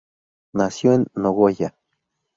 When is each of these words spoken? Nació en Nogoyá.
Nació 0.53 0.93
en 0.93 1.05
Nogoyá. 1.13 1.75